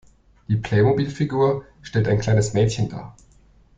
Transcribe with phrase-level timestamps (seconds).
[0.47, 3.15] Die Playmobilfigur stellt ein kleines Mädchen dar.